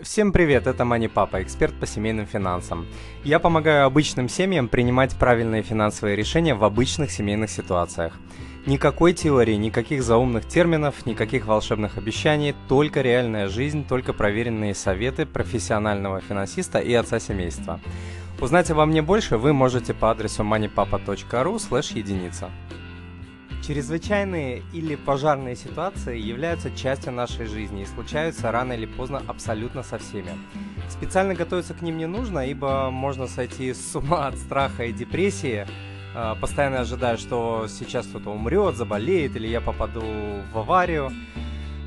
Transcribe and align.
Всем 0.00 0.30
привет, 0.30 0.68
это 0.68 0.84
Мани 0.84 1.08
Папа, 1.08 1.42
эксперт 1.42 1.74
по 1.74 1.84
семейным 1.84 2.24
финансам. 2.24 2.86
Я 3.24 3.40
помогаю 3.40 3.84
обычным 3.84 4.28
семьям 4.28 4.68
принимать 4.68 5.16
правильные 5.16 5.64
финансовые 5.64 6.14
решения 6.14 6.54
в 6.54 6.62
обычных 6.62 7.10
семейных 7.10 7.50
ситуациях. 7.50 8.12
Никакой 8.64 9.12
теории, 9.12 9.56
никаких 9.56 10.04
заумных 10.04 10.46
терминов, 10.46 11.04
никаких 11.04 11.46
волшебных 11.46 11.98
обещаний, 11.98 12.54
только 12.68 13.00
реальная 13.00 13.48
жизнь, 13.48 13.84
только 13.84 14.12
проверенные 14.12 14.72
советы 14.72 15.26
профессионального 15.26 16.20
финансиста 16.20 16.78
и 16.78 16.94
отца 16.94 17.18
семейства. 17.18 17.80
Узнать 18.40 18.70
обо 18.70 18.86
мне 18.86 19.02
больше 19.02 19.36
вы 19.36 19.52
можете 19.52 19.94
по 19.94 20.12
адресу 20.12 20.44
moneypapa.ru 20.44 21.98
единица. 21.98 22.52
Чрезвычайные 23.68 24.62
или 24.72 24.94
пожарные 24.94 25.54
ситуации 25.54 26.18
являются 26.18 26.74
частью 26.74 27.12
нашей 27.12 27.44
жизни 27.44 27.82
и 27.82 27.84
случаются 27.84 28.50
рано 28.50 28.72
или 28.72 28.86
поздно 28.86 29.22
абсолютно 29.28 29.82
со 29.82 29.98
всеми. 29.98 30.30
Специально 30.88 31.34
готовиться 31.34 31.74
к 31.74 31.82
ним 31.82 31.98
не 31.98 32.06
нужно, 32.06 32.48
ибо 32.48 32.90
можно 32.90 33.26
сойти 33.26 33.74
с 33.74 33.94
ума 33.94 34.28
от 34.28 34.38
страха 34.38 34.86
и 34.86 34.92
депрессии, 34.94 35.66
а, 36.14 36.34
постоянно 36.36 36.80
ожидая, 36.80 37.18
что 37.18 37.66
сейчас 37.68 38.06
кто-то 38.06 38.30
умрет, 38.30 38.74
заболеет 38.74 39.36
или 39.36 39.46
я 39.46 39.60
попаду 39.60 40.00
в 40.50 40.58
аварию. 40.58 41.12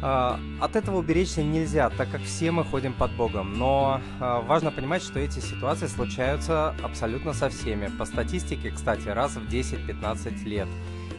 А, 0.03 0.39
от 0.59 0.75
этого 0.75 0.99
уберечься 0.99 1.41
нельзя, 1.41 1.89
так 1.89 2.11
как 2.11 2.21
все 2.21 2.51
мы 2.51 2.63
ходим 2.63 2.93
под 2.93 3.11
Богом, 3.13 3.57
но 3.57 3.99
а, 4.19 4.41
важно 4.41 4.69
понимать, 4.69 5.01
что 5.01 5.17
эти 5.17 5.39
ситуации 5.39 5.87
случаются 5.87 6.75
абсолютно 6.83 7.33
со 7.33 7.49
всеми. 7.49 7.89
По 7.97 8.05
статистике, 8.05 8.69
кстати, 8.69 9.07
раз 9.07 9.31
в 9.31 9.51
10-15 9.51 10.43
лет 10.43 10.67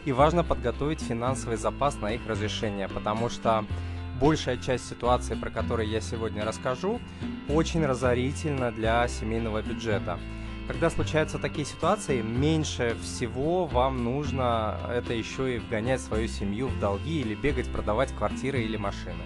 и 0.05 0.11
важно 0.11 0.43
подготовить 0.43 1.01
финансовый 1.01 1.57
запас 1.57 1.99
на 2.01 2.13
их 2.13 2.21
разрешение, 2.27 2.87
потому 2.87 3.29
что 3.29 3.65
большая 4.19 4.57
часть 4.57 4.87
ситуаций, 4.87 5.35
про 5.35 5.49
которые 5.49 5.91
я 5.91 6.01
сегодня 6.01 6.45
расскажу, 6.45 6.99
очень 7.49 7.85
разорительна 7.85 8.71
для 8.71 9.07
семейного 9.07 9.61
бюджета. 9.61 10.19
Когда 10.67 10.89
случаются 10.89 11.39
такие 11.39 11.65
ситуации, 11.65 12.21
меньше 12.21 12.95
всего 13.01 13.65
вам 13.65 14.03
нужно 14.03 14.77
это 14.89 15.13
еще 15.13 15.55
и 15.55 15.59
вгонять 15.59 15.99
свою 15.99 16.29
семью 16.29 16.67
в 16.67 16.79
долги 16.79 17.19
или 17.19 17.35
бегать 17.35 17.69
продавать 17.69 18.13
квартиры 18.15 18.61
или 18.61 18.77
машины. 18.77 19.23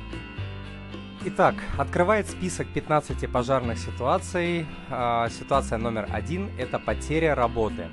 Итак, 1.26 1.56
открывает 1.78 2.28
список 2.28 2.68
15 2.68 3.30
пожарных 3.30 3.78
ситуаций. 3.78 4.66
А, 4.90 5.30
ситуация 5.30 5.78
номер 5.78 6.08
один– 6.12 6.50
это 6.58 6.80
потеря 6.80 7.36
работы. 7.36 7.88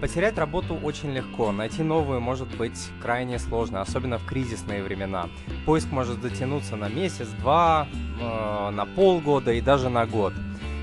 Потерять 0.00 0.36
работу 0.36 0.74
очень 0.74 1.12
легко, 1.12 1.52
найти 1.52 1.82
новую 1.82 2.20
может 2.20 2.54
быть 2.58 2.90
крайне 3.00 3.38
сложно, 3.38 3.80
особенно 3.80 4.18
в 4.18 4.26
кризисные 4.26 4.82
времена. 4.82 5.30
Поиск 5.64 5.90
может 5.90 6.20
затянуться 6.20 6.76
на 6.76 6.88
месяц, 6.88 7.28
два, 7.40 7.88
э, 8.20 8.70
на 8.70 8.84
полгода 8.84 9.52
и 9.52 9.62
даже 9.62 9.88
на 9.88 10.04
год. 10.04 10.34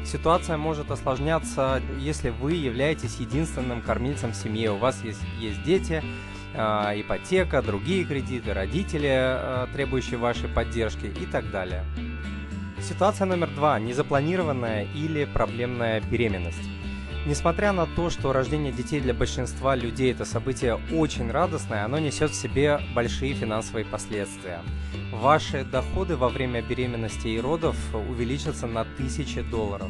Ситуация 0.04 0.58
может 0.58 0.90
осложняться, 0.90 1.80
если 2.00 2.30
вы 2.30 2.54
являетесь 2.54 3.18
единственным 3.18 3.82
кормильцем 3.82 4.32
в 4.32 4.36
семье, 4.36 4.72
у 4.72 4.78
вас 4.78 5.04
есть, 5.04 5.22
есть 5.40 5.64
дети, 5.64 6.04
э, 6.56 7.02
ипотека, 7.02 7.62
другие 7.62 8.06
кредиты, 8.06 8.52
родители, 8.52 9.12
э, 9.12 9.68
требующие 9.74 10.18
вашей 10.18 10.50
поддержки 10.50 11.06
и 11.06 11.26
так 11.28 11.52
далее. 11.52 11.86
Ситуация 12.82 13.26
номер 13.26 13.50
два– 13.50 13.80
незапланированная 13.80 14.88
или 14.96 15.26
проблемная 15.26 16.02
беременность. 16.02 16.73
Несмотря 17.26 17.72
на 17.72 17.86
то, 17.86 18.10
что 18.10 18.34
рождение 18.34 18.74
детей 18.74 19.00
для 19.00 19.14
большинства 19.14 19.76
людей 19.76 20.12
это 20.12 20.26
событие 20.26 20.78
очень 20.92 21.32
радостное, 21.32 21.86
оно 21.86 21.98
несет 21.98 22.32
в 22.32 22.36
себе 22.36 22.82
большие 22.94 23.34
финансовые 23.34 23.86
последствия. 23.86 24.60
Ваши 25.14 25.64
доходы 25.64 26.18
во 26.18 26.28
время 26.28 26.62
беременности 26.62 27.30
и 27.30 27.40
родов 27.40 27.78
увеличатся 27.96 28.68
на 28.68 28.84
тысячи 28.84 29.42
долларов. 29.42 29.90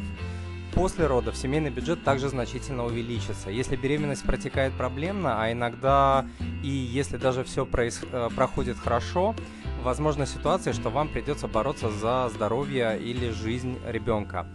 После 0.74 1.06
родов 1.06 1.36
семейный 1.36 1.70
бюджет 1.70 2.04
также 2.04 2.28
значительно 2.28 2.84
увеличится. 2.84 3.50
Если 3.50 3.74
беременность 3.74 4.24
протекает 4.24 4.72
проблемно, 4.74 5.42
а 5.42 5.50
иногда 5.50 6.26
и 6.62 6.68
если 6.68 7.16
даже 7.16 7.42
все 7.42 7.66
проис... 7.66 8.00
Э, 8.12 8.28
проходит 8.34 8.78
хорошо, 8.78 9.34
возможна 9.82 10.26
ситуация, 10.26 10.72
что 10.72 10.90
вам 10.90 11.08
придется 11.08 11.48
бороться 11.48 11.90
за 11.90 12.28
здоровье 12.32 12.98
или 13.00 13.30
жизнь 13.30 13.78
ребенка. 13.86 14.46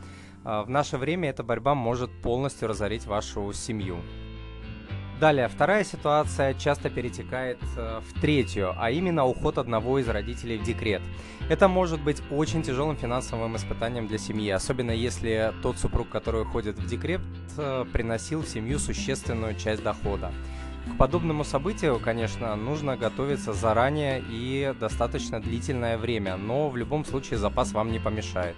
А, 0.44 0.64
в 0.64 0.70
наше 0.70 0.98
время 0.98 1.30
эта 1.30 1.44
борьба 1.44 1.76
может 1.76 2.12
полностью 2.22 2.68
разорить 2.68 3.06
вашу 3.06 3.52
семью. 3.54 3.98
Далее, 5.20 5.50
вторая 5.50 5.84
ситуация 5.84 6.54
часто 6.54 6.90
перетекает 6.90 7.60
э, 7.76 8.00
в 8.00 8.22
третью, 8.22 8.74
а 8.78 8.90
именно 8.90 9.26
уход 9.26 9.58
одного 9.58 10.00
из 10.00 10.08
родителей 10.08 10.58
в 10.58 10.64
декрет. 10.64 11.02
Это 11.50 11.68
может 11.68 12.02
быть 12.02 12.22
очень 12.32 12.64
тяжелым 12.64 12.96
финансовым 12.96 13.58
испытанием 13.58 14.08
для 14.08 14.18
семьи, 14.18 14.50
особенно 14.50 14.92
если 14.92 15.54
тот 15.62 15.78
супруг, 15.78 16.08
который 16.08 16.44
уходит 16.44 16.78
в 16.78 16.88
декрет, 16.88 17.20
э, 17.58 17.86
приносил 17.92 18.44
в 18.44 18.48
семью 18.48 18.80
существенную 18.80 19.56
часть 19.56 19.84
дохода. 19.84 20.32
К 20.94 20.98
подобному 20.98 21.44
событию, 21.44 22.00
конечно, 22.00 22.56
нужно 22.56 22.96
готовиться 22.96 23.52
заранее 23.52 24.24
и 24.30 24.74
достаточно 24.80 25.42
длительное 25.42 25.98
время, 25.98 26.38
но 26.38 26.70
в 26.70 26.78
любом 26.78 27.04
случае 27.04 27.40
запас 27.40 27.74
вам 27.74 27.92
не 27.92 28.00
помешает. 28.00 28.56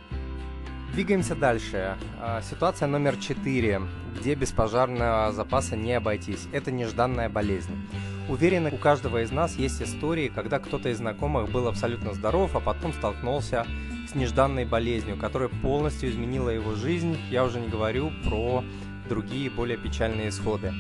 Двигаемся 0.94 1.36
дальше. 1.36 1.98
А, 2.20 2.42
ситуация 2.42 2.86
номер 2.86 3.16
4, 3.16 3.82
где 4.20 4.36
без 4.36 4.52
пожарного 4.52 5.32
запаса 5.32 5.78
не 5.78 5.94
обойтись. 5.94 6.50
Это 6.52 6.70
нежданная 6.70 7.30
болезнь. 7.30 7.88
Уверен, 8.28 8.66
у 8.66 8.78
каждого 8.78 9.24
из 9.24 9.32
нас 9.32 9.56
есть 9.56 9.82
истории, 9.82 10.28
когда 10.28 10.60
кто-то 10.60 10.90
из 10.90 10.98
знакомых 10.98 11.50
был 11.50 11.70
абсолютно 11.70 12.14
здоров, 12.14 12.58
а 12.58 12.60
потом 12.60 12.92
столкнулся 12.92 13.66
с 14.10 14.16
нежданной 14.16 14.66
болезнью, 14.66 15.16
которая 15.16 15.48
полностью 15.48 16.10
изменила 16.10 16.50
его 16.50 16.76
жизнь. 16.76 17.18
Я 17.30 17.46
уже 17.46 17.62
не 17.62 17.70
говорю 17.70 18.12
про 18.26 18.62
другие 19.08 19.50
более 19.50 19.78
печальные 19.78 20.28
исходы. 20.28 20.74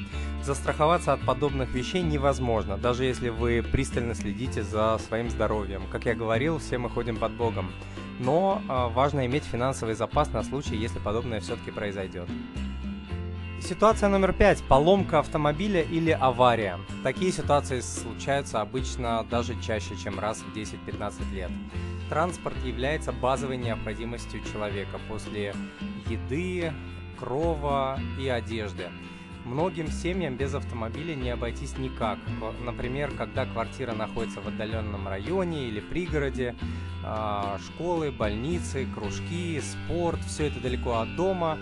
Застраховаться 0.43 1.13
от 1.13 1.21
подобных 1.21 1.73
вещей 1.73 2.01
невозможно, 2.01 2.77
даже 2.77 3.05
если 3.05 3.29
вы 3.29 3.63
пристально 3.63 4.13
следите 4.13 4.61
за 4.61 4.99
своим 5.07 5.29
здоровьем. 5.29 5.83
Как 5.89 6.05
я 6.05 6.15
говорил, 6.15 6.59
все 6.59 6.77
мы 6.77 6.89
ходим 6.89 7.15
под 7.15 7.31
Богом 7.31 7.71
но 8.21 8.61
э, 8.67 8.93
важно 8.93 9.25
иметь 9.25 9.43
финансовый 9.43 9.95
запас 9.95 10.31
на 10.31 10.43
случай, 10.43 10.75
если 10.75 10.99
подобное 10.99 11.39
все-таки 11.39 11.71
произойдет. 11.71 12.29
Ситуация 13.61 14.09
номер 14.09 14.33
пять. 14.33 14.63
Поломка 14.63 15.19
автомобиля 15.19 15.81
или 15.81 16.11
авария. 16.11 16.79
Такие 17.03 17.31
ситуации 17.31 17.79
случаются 17.79 18.59
обычно 18.61 19.25
даже 19.29 19.59
чаще, 19.61 19.95
чем 19.95 20.19
раз 20.19 20.39
в 20.39 20.55
10-15 20.55 21.31
лет. 21.33 21.51
Транспорт 22.09 22.55
является 22.65 23.11
базовой 23.11 23.57
необходимостью 23.57 24.43
человека 24.51 24.99
после 25.07 25.53
еды, 26.07 26.73
крова 27.17 27.99
и 28.19 28.27
одежды. 28.27 28.89
Многим 29.45 29.87
семьям 29.87 30.37
без 30.37 30.53
автомобиля 30.53 31.15
не 31.15 31.31
обойтись 31.31 31.77
никак. 31.77 32.19
Например, 32.63 33.11
когда 33.17 33.45
квартира 33.45 33.93
находится 33.93 34.39
в 34.39 34.47
отдаленном 34.47 35.07
районе 35.07 35.67
или 35.67 35.79
пригороде, 35.79 36.55
а, 37.03 37.57
школы, 37.59 38.11
больницы, 38.11 38.87
кружки, 38.93 39.59
спорт, 39.61 40.19
все 40.25 40.47
это 40.47 40.59
далеко 40.59 40.99
от 40.99 41.15
дома. 41.15 41.57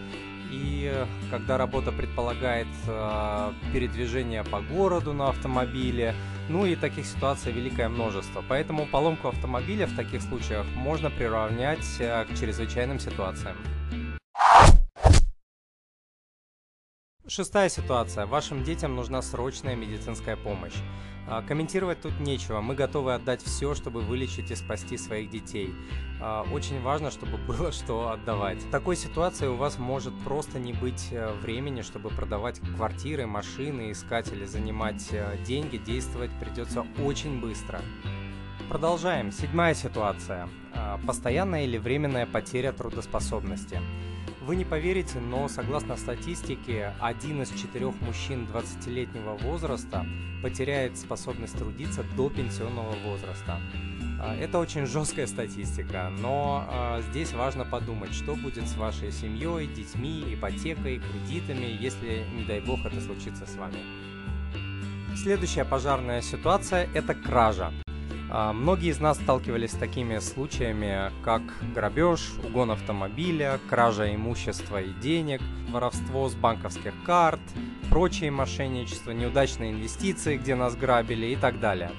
И 0.51 0.91
когда 1.29 1.57
работа 1.57 1.91
предполагает 1.91 2.67
а, 2.87 3.53
передвижение 3.71 4.43
по 4.43 4.61
городу 4.61 5.13
на 5.13 5.29
автомобиле, 5.29 6.15
ну 6.49 6.65
и 6.65 6.75
таких 6.75 7.05
ситуаций 7.05 7.51
великое 7.51 7.87
множество. 7.87 8.43
Поэтому 8.47 8.87
поломку 8.87 9.29
автомобиля 9.29 9.85
в 9.87 9.95
таких 9.95 10.21
случаях 10.21 10.65
можно 10.75 11.09
приравнять 11.09 11.85
а, 12.01 12.25
к 12.25 12.37
чрезвычайным 12.37 12.99
ситуациям. 12.99 13.55
Шестая 17.29 17.69
ситуация. 17.69 18.25
Вашим 18.25 18.63
детям 18.63 18.95
нужна 18.95 19.21
срочная 19.21 19.75
медицинская 19.75 20.35
помощь. 20.35 20.73
А, 21.27 21.43
комментировать 21.43 22.01
тут 22.01 22.19
нечего. 22.19 22.59
Мы 22.59 22.73
готовы 22.73 23.13
отдать 23.13 23.43
все, 23.43 23.75
чтобы 23.75 24.01
вылечить 24.01 24.49
и 24.49 24.55
спасти 24.55 24.97
своих 24.97 25.29
детей. 25.29 25.75
А, 26.19 26.43
очень 26.51 26.81
важно, 26.81 27.11
чтобы 27.11 27.37
было 27.47 27.71
что 27.71 28.09
отдавать. 28.09 28.63
В 28.63 28.71
такой 28.71 28.95
ситуации 28.95 29.45
у 29.45 29.55
вас 29.55 29.77
может 29.77 30.17
просто 30.23 30.57
не 30.57 30.73
быть 30.73 31.09
э, 31.11 31.31
времени, 31.33 31.83
чтобы 31.83 32.09
продавать 32.09 32.59
квартиры, 32.75 33.27
машины, 33.27 33.91
искать 33.91 34.31
или 34.33 34.45
занимать 34.45 35.09
э, 35.11 35.37
деньги. 35.45 35.77
Действовать 35.77 36.31
придется 36.39 36.83
очень 37.05 37.39
быстро. 37.39 37.79
Продолжаем. 38.69 39.31
Седьмая 39.31 39.75
ситуация. 39.75 40.49
А, 40.73 40.99
постоянная 41.05 41.65
или 41.65 41.77
временная 41.77 42.25
потеря 42.25 42.71
трудоспособности. 42.71 43.79
Вы 44.41 44.55
не 44.55 44.63
поверите, 44.63 45.19
но 45.19 45.49
согласно 45.49 45.97
статистике, 45.97 46.93
один 47.01 47.41
из 47.41 47.49
четырех 47.49 47.99
мужчин 48.01 48.47
20-летнего 48.51 49.35
возраста 49.35 50.05
потеряет 50.41 50.97
способность 50.97 51.57
трудиться 51.57 52.03
до 52.15 52.29
пенсионного 52.29 52.95
возраста. 53.03 53.59
А, 54.21 54.33
это 54.35 54.59
очень 54.59 54.85
жесткая 54.85 55.27
статистика, 55.27 56.09
но 56.21 56.65
а, 56.69 57.01
здесь 57.09 57.33
важно 57.33 57.65
подумать, 57.65 58.13
что 58.13 58.35
будет 58.35 58.65
с 58.65 58.77
вашей 58.77 59.11
семьей, 59.11 59.67
детьми, 59.67 60.23
ипотекой, 60.33 60.99
кредитами, 60.99 61.77
если, 61.77 62.23
не 62.33 62.45
дай 62.45 62.61
бог, 62.61 62.85
это 62.85 63.01
случится 63.01 63.45
с 63.45 63.55
вами. 63.55 63.79
Следующая 65.17 65.65
пожарная 65.65 66.21
ситуация– 66.21 66.87
это 66.93 67.13
кража. 67.13 67.73
А, 68.31 68.53
многие 68.53 68.89
из 68.89 68.99
нас 68.99 69.17
сталкивались 69.17 69.71
с 69.71 69.75
такими 69.75 70.19
случаями, 70.19 71.11
как 71.23 71.41
грабеж, 71.73 72.33
угон 72.43 72.71
автомобиля, 72.71 73.59
кража 73.69 74.13
имущества 74.13 74.81
и 74.81 74.93
денег, 74.93 75.41
воровство 75.71 76.29
с 76.29 76.35
банковских 76.35 76.93
карт, 77.05 77.39
прочие 77.89 78.29
мошенничества, 78.29 79.11
неудачные 79.11 79.71
инвестиции, 79.71 80.37
где 80.37 80.55
нас 80.55 80.75
грабили 80.75 81.27
и 81.27 81.35
так 81.35 81.59
далее. 81.59 81.91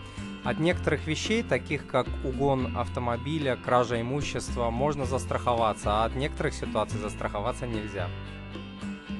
От 0.44 0.58
некоторых 0.58 1.06
вещей, 1.06 1.42
таких 1.42 1.86
как 1.86 2.06
угон 2.24 2.76
автомобиля, 2.78 3.56
кража 3.56 4.00
имущества, 4.00 4.70
можно 4.70 5.04
застраховаться, 5.04 6.02
а 6.02 6.04
от 6.04 6.14
некоторых 6.14 6.54
ситуаций 6.54 6.98
застраховаться 6.98 7.66
нельзя. 7.66 8.08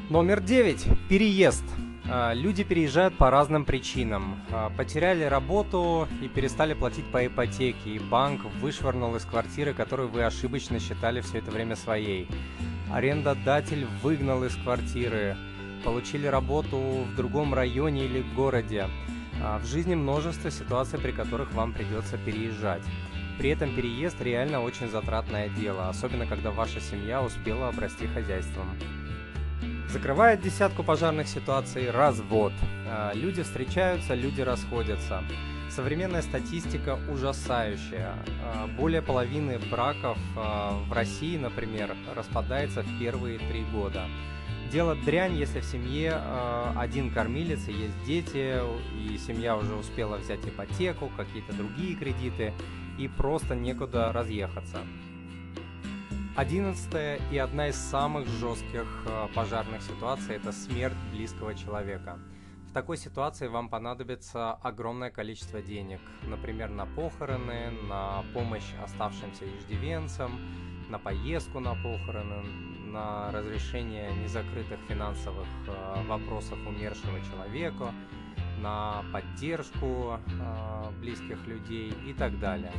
Номер 0.08 0.40
9. 0.40 1.08
Переезд. 1.08 1.64
А, 2.12 2.32
люди 2.32 2.64
переезжают 2.64 3.16
по 3.16 3.30
разным 3.30 3.64
причинам. 3.64 4.40
А, 4.50 4.70
потеряли 4.70 5.22
работу 5.22 6.08
и 6.20 6.26
перестали 6.26 6.74
платить 6.74 7.06
по 7.12 7.24
ипотеке, 7.24 7.90
и 7.90 7.98
банк 8.00 8.44
вышвырнул 8.60 9.14
из 9.14 9.24
квартиры, 9.24 9.74
которую 9.74 10.08
вы 10.08 10.24
ошибочно 10.24 10.80
считали 10.80 11.20
все 11.20 11.38
это 11.38 11.52
время 11.52 11.76
своей. 11.76 12.26
Арендодатель 12.92 13.86
выгнал 14.02 14.42
из 14.42 14.56
квартиры, 14.56 15.36
получили 15.84 16.26
работу 16.26 16.78
в 16.78 17.14
другом 17.14 17.54
районе 17.54 18.06
или 18.06 18.24
городе. 18.34 18.88
А, 19.40 19.60
в 19.60 19.66
жизни 19.66 19.94
множество 19.94 20.50
ситуаций, 20.50 20.98
при 20.98 21.12
которых 21.12 21.52
вам 21.52 21.72
придется 21.72 22.18
переезжать. 22.18 22.82
При 23.38 23.50
этом 23.50 23.72
переезд 23.74 24.20
реально 24.20 24.62
очень 24.62 24.88
затратное 24.88 25.48
дело, 25.48 25.88
особенно 25.88 26.26
когда 26.26 26.50
ваша 26.50 26.80
семья 26.80 27.22
успела 27.22 27.68
обрасти 27.68 28.08
хозяйством. 28.08 28.66
Закрывает 29.92 30.40
десятку 30.40 30.84
пожарных 30.84 31.26
ситуаций 31.26 31.90
развод. 31.90 32.52
А, 32.86 33.10
люди 33.12 33.42
встречаются, 33.42 34.14
люди 34.14 34.40
расходятся. 34.40 35.24
Современная 35.68 36.22
статистика 36.22 36.96
ужасающая. 37.10 38.14
А, 38.44 38.68
более 38.68 39.02
половины 39.02 39.58
браков 39.68 40.16
а, 40.36 40.78
в 40.88 40.92
России, 40.92 41.36
например, 41.36 41.96
распадается 42.14 42.82
в 42.82 42.98
первые 43.00 43.40
три 43.40 43.64
года. 43.64 44.04
Дело 44.70 44.94
дрянь, 44.94 45.34
если 45.34 45.58
в 45.58 45.64
семье 45.64 46.20
один 46.76 47.12
кормилец 47.12 47.66
и 47.66 47.72
есть 47.72 48.04
дети, 48.04 48.60
и 48.96 49.18
семья 49.18 49.56
уже 49.56 49.74
успела 49.74 50.18
взять 50.18 50.46
ипотеку, 50.46 51.10
какие-то 51.16 51.52
другие 51.52 51.96
кредиты, 51.96 52.52
и 52.96 53.08
просто 53.08 53.56
некуда 53.56 54.12
разъехаться. 54.12 54.78
Одиннадцатая 56.36 57.20
и 57.32 57.38
одна 57.38 57.68
из 57.68 57.74
самых 57.74 58.28
жестких 58.28 58.86
э, 59.04 59.26
пожарных 59.34 59.82
ситуаций– 59.82 60.36
это 60.36 60.52
смерть 60.52 60.96
близкого 61.12 61.56
человека. 61.56 62.20
В 62.68 62.72
такой 62.72 62.98
ситуации 62.98 63.48
вам 63.48 63.68
понадобится 63.68 64.52
огромное 64.52 65.10
количество 65.10 65.60
денег, 65.60 66.00
например, 66.22 66.70
на 66.70 66.86
похороны, 66.86 67.72
на 67.88 68.22
помощь 68.32 68.72
оставшимся 68.80 69.44
иждивенцам, 69.44 70.40
на 70.88 71.00
поездку 71.00 71.58
на 71.58 71.74
похороны, 71.74 72.44
на 72.92 73.32
разрешение 73.32 74.12
незакрытых 74.22 74.78
финансовых 74.88 75.48
э, 75.66 76.04
вопросов 76.06 76.58
умершего 76.64 77.20
человека, 77.22 77.92
на 78.60 79.02
поддержку 79.12 80.20
э, 80.28 80.90
близких 81.00 81.44
людей 81.48 81.92
и 82.06 82.12
так 82.12 82.38
далее. 82.38 82.72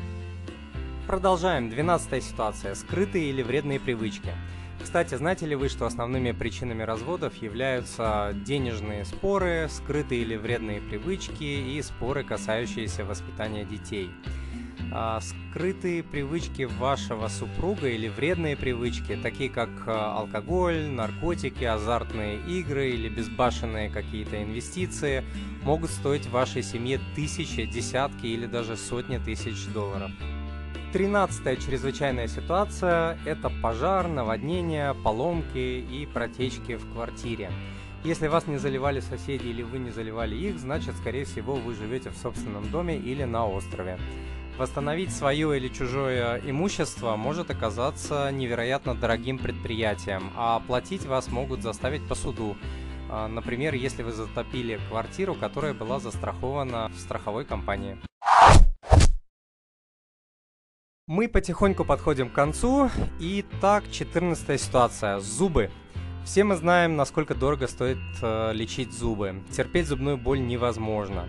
Продолжаем. 1.07 1.69
Двенадцатая 1.69 2.21
ситуация. 2.21 2.75
Скрытые 2.75 3.30
или 3.31 3.42
вредные 3.42 3.80
привычки. 3.80 4.31
Кстати, 4.81 5.15
знаете 5.15 5.45
ли 5.45 5.56
вы, 5.56 5.68
что 5.68 5.86
основными 5.86 6.31
причинами 6.31 6.83
разводов 6.83 7.36
являются 7.42 8.33
денежные 8.45 9.03
споры, 9.06 9.68
скрытые 9.69 10.21
или 10.21 10.36
вредные 10.36 10.80
привычки 10.80 11.44
и 11.44 11.81
споры, 11.81 12.24
касающиеся 12.24 13.03
воспитания 13.03 13.65
детей? 13.65 14.09
А, 14.94 15.19
скрытые 15.21 16.03
привычки 16.03 16.63
вашего 16.63 17.27
супруга 17.27 17.88
или 17.89 18.07
вредные 18.07 18.56
привычки, 18.56 19.18
такие 19.21 19.50
как 19.50 19.69
а, 19.86 20.18
алкоголь, 20.19 20.88
наркотики, 20.88 21.63
азартные 21.63 22.38
игры 22.47 22.89
или 22.89 23.09
безбашенные 23.09 23.89
какие-то 23.89 24.42
инвестиции, 24.42 25.24
могут 25.63 25.92
стоить 25.92 26.27
вашей 26.27 26.63
семье 26.63 27.00
тысячи, 27.15 27.65
десятки 27.65 28.25
или 28.25 28.47
даже 28.47 28.77
сотни 28.77 29.18
тысяч 29.18 29.65
долларов. 29.68 30.12
Тринадцатая 30.92 31.56
чрезвычайная 31.56 32.28
ситуация– 32.28 33.18
это 33.26 33.50
пожар, 33.50 34.10
наводнение, 34.10 34.94
поломки 34.94 35.58
и 35.58 36.06
протечки 36.06 36.76
в 36.76 36.92
квартире. 36.92 37.50
Если 38.04 38.28
вас 38.28 38.46
не 38.46 38.58
заливали 38.58 39.00
соседи 39.00 39.48
или 39.48 39.64
вы 39.64 39.80
не 39.80 39.90
заливали 39.90 40.36
их, 40.36 40.60
значит, 40.60 40.98
скорее 40.98 41.24
всего, 41.24 41.56
вы 41.56 41.76
живете 41.76 42.10
в 42.10 42.18
собственном 42.18 42.70
доме 42.70 42.98
или 42.98 43.24
на 43.24 43.48
острове. 43.48 43.98
Восстановить 44.58 45.14
свое 45.14 45.56
или 45.56 45.70
чужое 45.70 46.42
имущество 46.44 47.16
может 47.16 47.50
оказаться 47.52 48.30
невероятно 48.30 48.94
дорогим 48.94 49.38
предприятием, 49.38 50.30
а 50.36 50.60
платить 50.60 51.06
вас 51.06 51.30
могут 51.30 51.62
заставить 51.62 52.06
по 52.06 52.16
суду. 52.16 52.58
А, 53.10 53.30
например, 53.30 53.76
если 53.76 54.04
вы 54.04 54.12
затопили 54.12 54.78
квартиру, 54.90 55.36
которая 55.36 55.74
была 55.74 56.02
застрахована 56.02 56.90
в 56.90 57.00
страховой 57.00 57.46
компании. 57.46 57.98
Мы 61.12 61.28
потихоньку 61.28 61.84
подходим 61.84 62.30
к 62.30 62.34
концу. 62.34 62.90
И 63.19 63.44
так, 63.60 63.84
14 63.92 64.62
ситуация. 64.62 65.19
Зубы. 65.19 65.69
Все 66.24 66.46
мы 66.46 66.56
знаем, 66.56 66.96
насколько 66.96 67.36
дорого 67.36 67.68
стоит 67.68 67.98
э, 68.22 68.54
лечить 68.54 68.94
зубы. 68.94 69.44
Терпеть 69.52 69.88
зубную 69.88 70.16
боль 70.16 70.40
невозможно. 70.40 71.28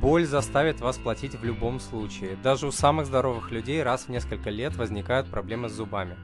Боль 0.00 0.26
заставит 0.26 0.80
вас 0.80 0.98
платить 0.98 1.36
в 1.36 1.44
любом 1.44 1.78
случае. 1.78 2.38
Даже 2.42 2.66
у 2.66 2.72
самых 2.72 3.06
здоровых 3.06 3.52
людей 3.52 3.84
раз 3.84 4.06
в 4.06 4.08
несколько 4.08 4.50
лет 4.50 4.74
возникают 4.74 5.30
проблемы 5.30 5.68
с 5.68 5.74
зубами. 5.74 6.16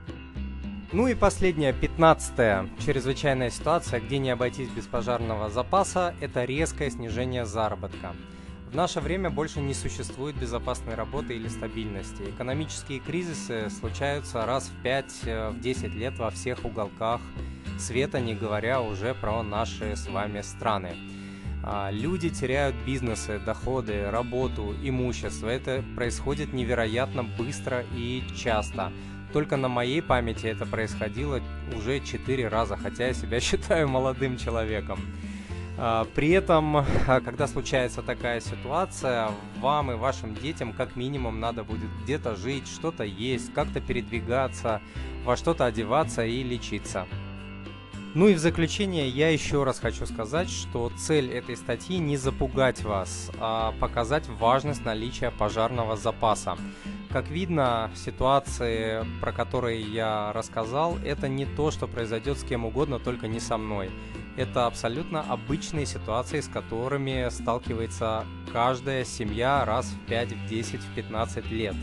Ну 0.90 1.06
и 1.06 1.14
последняя, 1.14 1.72
пятнадцатая, 1.72 2.68
чрезвычайная 2.84 3.50
ситуация, 3.50 4.00
где 4.00 4.18
не 4.18 4.30
обойтись 4.30 4.70
без 4.70 4.86
пожарного 4.86 5.48
запаса, 5.48 6.12
это 6.20 6.44
резкое 6.44 6.90
снижение 6.90 7.46
заработка. 7.46 8.16
В 8.70 8.74
наше 8.74 9.00
время 9.00 9.30
больше 9.30 9.60
не 9.60 9.74
существует 9.74 10.36
безопасной 10.36 10.96
работы 10.96 11.34
или 11.34 11.48
стабильности. 11.48 12.22
Экономические 12.22 12.98
кризисы 12.98 13.70
случаются 13.70 14.44
раз 14.44 14.70
в 14.70 14.84
5-10 14.84 15.24
э, 15.24 15.88
лет 15.88 16.18
во 16.18 16.30
всех 16.30 16.64
уголках 16.64 17.20
света, 17.78 18.20
не 18.20 18.34
говоря 18.34 18.80
уже 18.80 19.14
про 19.14 19.42
наши 19.42 19.94
с 19.96 20.08
вами 20.08 20.40
страны. 20.40 20.96
А, 21.62 21.90
люди 21.90 22.28
теряют 22.28 22.76
бизнесы, 22.84 23.38
доходы, 23.38 24.10
работу, 24.10 24.74
имущество. 24.82 25.48
Это 25.48 25.84
происходит 25.94 26.52
невероятно 26.52 27.22
быстро 27.22 27.84
и 27.96 28.22
часто. 28.36 28.92
Только 29.32 29.56
на 29.56 29.68
моей 29.68 30.00
памяти 30.00 30.46
это 30.46 30.64
происходило 30.64 31.40
уже 31.76 32.00
4 32.00 32.48
раза, 32.48 32.76
хотя 32.76 33.08
я 33.08 33.14
себя 33.14 33.40
считаю 33.40 33.88
молодым 33.88 34.36
человеком. 34.38 35.00
А, 35.78 36.06
при 36.14 36.30
этом, 36.30 36.76
а, 36.76 36.84
когда 37.20 37.46
случается 37.46 38.02
такая 38.02 38.40
ситуация, 38.40 39.30
вам 39.60 39.92
и 39.92 39.94
вашим 39.94 40.34
детям 40.34 40.72
как 40.72 40.96
минимум 40.96 41.40
надо 41.40 41.64
будет 41.64 41.90
где-то 42.02 42.34
жить, 42.34 42.66
что-то 42.66 43.04
есть, 43.04 43.52
как-то 43.52 43.80
передвигаться, 43.80 44.80
во 45.24 45.36
что-то 45.36 45.66
одеваться 45.66 46.24
и 46.24 46.42
лечиться. 46.42 47.06
Ну 48.14 48.28
и 48.28 48.34
в 48.34 48.38
заключение 48.38 49.10
я 49.10 49.28
еще 49.28 49.62
раз 49.64 49.78
хочу 49.78 50.06
сказать, 50.06 50.48
что 50.48 50.90
цель 50.96 51.30
этой 51.30 51.54
статьи 51.54 51.98
не 51.98 52.16
запугать 52.16 52.82
вас, 52.82 53.30
а 53.38 53.74
показать 53.78 54.26
важность 54.26 54.86
наличия 54.86 55.30
пожарного 55.30 55.98
запаса. 55.98 56.56
Как 57.10 57.28
видно, 57.28 57.90
ситуации, 57.94 59.04
про 59.20 59.32
которые 59.32 59.82
я 59.82 60.32
рассказал, 60.32 60.96
это 61.04 61.28
не 61.28 61.44
то, 61.44 61.70
что 61.70 61.86
произойдет 61.86 62.38
с 62.38 62.42
кем 62.42 62.64
угодно, 62.64 62.98
только 62.98 63.28
не 63.28 63.38
со 63.38 63.58
мной. 63.58 63.90
Это 64.36 64.66
абсолютно 64.66 65.22
обычные 65.22 65.86
ситуации, 65.86 66.40
с 66.40 66.48
которыми 66.48 67.28
сталкивается 67.30 68.26
каждая 68.52 69.04
семья 69.04 69.64
раз 69.64 69.86
в 69.86 70.08
5, 70.08 70.32
в 70.32 70.46
10, 70.46 70.80
в 70.80 70.94
15 70.94 71.50
лет. 71.50 71.74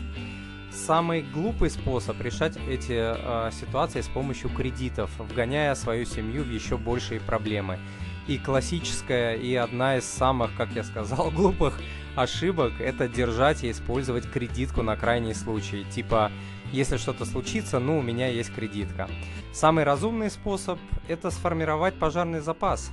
Самый 0.70 1.22
глупый 1.22 1.70
способ 1.70 2.20
решать 2.20 2.56
эти 2.68 2.92
э, 2.92 3.50
ситуации 3.52 4.00
с 4.00 4.08
помощью 4.08 4.50
кредитов, 4.50 5.10
вгоняя 5.18 5.74
свою 5.74 6.04
семью 6.04 6.42
в 6.42 6.50
еще 6.50 6.76
большие 6.76 7.20
проблемы. 7.20 7.78
И 8.26 8.38
классическая, 8.38 9.34
и 9.34 9.54
одна 9.54 9.98
из 9.98 10.04
самых, 10.04 10.54
как 10.56 10.70
я 10.70 10.84
сказал, 10.84 11.30
глупых 11.34 11.80
ошибок– 12.16 12.72
это 12.80 13.08
держать 13.08 13.64
и 13.64 13.70
использовать 13.70 14.30
кредитку 14.30 14.82
на 14.82 14.96
крайний 14.96 15.34
случай. 15.34 15.84
Типа, 15.84 16.30
если 16.74 16.96
что-то 16.96 17.24
случится, 17.24 17.78
ну, 17.78 17.98
у 17.98 18.02
меня 18.02 18.26
есть 18.26 18.52
кредитка. 18.52 19.08
Самый 19.52 19.84
разумный 19.84 20.30
способ– 20.30 20.78
это 21.08 21.30
сформировать 21.30 21.94
пожарный 21.94 22.40
запас. 22.40 22.90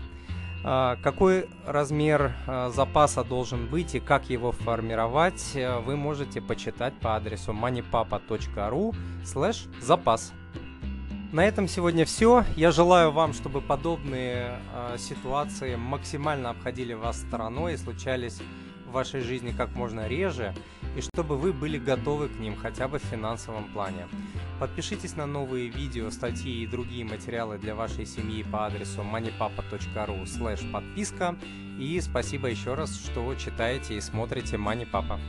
А, 0.63 0.95
какой 1.01 1.49
размер 1.65 2.33
а, 2.45 2.69
запаса 2.69 3.23
должен 3.23 3.65
быть 3.65 3.95
и 3.95 3.99
как 3.99 4.29
его 4.29 4.51
формировать, 4.51 5.55
э, 5.55 5.79
вы 5.79 5.95
можете 5.95 6.39
почитать 6.39 6.93
по 6.99 7.15
адресу 7.15 7.51
moneypapa.ru 7.51 8.95
запас. 9.81 10.33
На 11.31 11.45
этом 11.45 11.67
сегодня 11.67 12.05
все. 12.05 12.45
Я 12.55 12.71
желаю 12.71 13.11
вам, 13.11 13.33
чтобы 13.33 13.61
подобные 13.61 14.59
э, 14.73 14.97
ситуации 14.99 15.75
максимально 15.75 16.51
обходили 16.51 16.93
вас 16.93 17.19
стороной 17.21 17.73
и 17.73 17.77
случались 17.77 18.39
в 18.85 18.91
вашей 18.91 19.21
жизни 19.21 19.51
как 19.51 19.73
можно 19.73 20.07
реже. 20.07 20.53
И 20.95 21.01
чтобы 21.01 21.37
вы 21.37 21.53
были 21.53 21.77
готовы 21.77 22.29
к 22.29 22.39
ним 22.39 22.55
хотя 22.55 22.87
бы 22.87 22.99
в 22.99 23.03
финансовом 23.03 23.65
плане. 23.65 24.07
Подпишитесь 24.59 25.15
на 25.15 25.25
новые 25.25 25.69
видео, 25.69 26.09
статьи 26.11 26.63
и 26.63 26.67
другие 26.67 27.05
материалы 27.05 27.57
для 27.57 27.75
вашей 27.75 28.05
семьи 28.05 28.43
по 28.43 28.65
адресу 28.65 29.01
moneypapa.ru 29.01 30.71
подписка 30.71 31.37
и 31.79 31.99
спасибо 31.99 32.47
еще 32.47 32.75
раз, 32.75 32.95
что 32.95 33.33
читаете 33.35 33.95
и 33.95 34.01
смотрите 34.01 34.57
Money 34.57 34.87
Papa. 34.89 35.19